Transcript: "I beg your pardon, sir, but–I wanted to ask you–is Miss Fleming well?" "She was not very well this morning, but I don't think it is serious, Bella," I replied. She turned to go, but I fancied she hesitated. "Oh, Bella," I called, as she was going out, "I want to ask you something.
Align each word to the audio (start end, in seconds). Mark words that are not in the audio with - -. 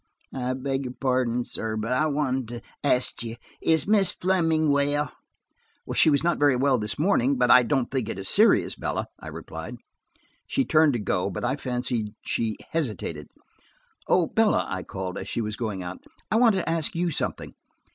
"I 0.33 0.55
beg 0.55 0.85
your 0.85 0.95
pardon, 0.99 1.45
sir, 1.45 1.77
but–I 1.77 2.07
wanted 2.07 2.47
to 2.47 2.61
ask 2.83 3.21
you–is 3.21 3.85
Miss 3.85 4.11
Fleming 4.11 4.71
well?" 4.71 5.11
"She 5.93 6.09
was 6.09 6.23
not 6.23 6.39
very 6.39 6.55
well 6.55 6.79
this 6.79 6.97
morning, 6.97 7.37
but 7.37 7.51
I 7.51 7.61
don't 7.61 7.91
think 7.91 8.09
it 8.09 8.17
is 8.17 8.27
serious, 8.27 8.73
Bella," 8.73 9.09
I 9.19 9.27
replied. 9.27 9.75
She 10.47 10.65
turned 10.65 10.93
to 10.93 10.99
go, 10.99 11.29
but 11.29 11.45
I 11.45 11.55
fancied 11.55 12.15
she 12.25 12.57
hesitated. 12.71 13.27
"Oh, 14.07 14.25
Bella," 14.25 14.65
I 14.67 14.81
called, 14.81 15.19
as 15.19 15.29
she 15.29 15.39
was 15.39 15.55
going 15.55 15.83
out, 15.83 15.99
"I 16.31 16.35
want 16.37 16.55
to 16.55 16.67
ask 16.67 16.95
you 16.95 17.11
something. 17.11 17.53